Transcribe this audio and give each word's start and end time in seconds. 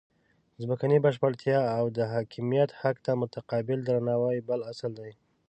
ځمکنۍ 0.61 0.97
بشپړتیا 1.05 1.59
او 1.77 1.85
د 1.97 1.99
حاکمیت 2.13 2.69
حق 2.81 2.97
ته 3.05 3.11
متقابل 3.21 3.79
درناوی 3.87 4.39
بل 4.49 4.59
اصل 4.71 4.91
دی. 4.99 5.11